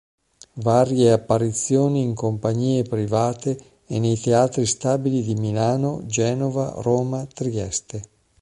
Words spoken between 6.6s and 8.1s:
Roma, Trieste.